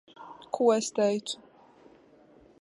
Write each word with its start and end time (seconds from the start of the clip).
Ko 0.57 0.69
es 0.75 0.89
teicu? 1.01 1.37